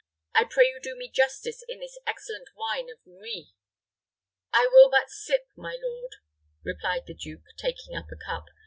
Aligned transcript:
"I 0.33 0.45
pray 0.49 0.65
you 0.65 0.79
do 0.81 0.95
me 0.95 1.07
justice 1.11 1.63
in 1.69 1.79
this 1.79 1.99
excellent 2.07 2.47
wine 2.57 2.89
of 2.89 2.97
Nuits." 3.05 3.53
"I 4.51 4.67
will 4.71 4.89
but 4.89 5.11
sip, 5.11 5.45
my 5.55 5.77
lord," 5.79 6.13
replied 6.63 7.03
the 7.05 7.13
duke, 7.13 7.43
taking 7.59 7.95
up 7.95 8.05
a 8.11 8.15
cup. 8.15 8.45